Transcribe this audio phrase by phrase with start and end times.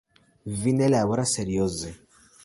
[0.61, 1.93] Vi ne laboras serioze.